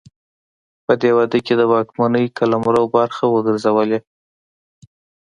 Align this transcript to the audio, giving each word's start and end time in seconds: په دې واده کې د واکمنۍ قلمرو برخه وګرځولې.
په 0.85 0.93
دې 1.01 1.11
واده 1.17 1.39
کې 1.45 1.53
د 1.57 1.61
واکمنۍ 1.71 2.25
قلمرو 2.37 2.83
برخه 2.95 3.23
وګرځولې. 3.29 3.99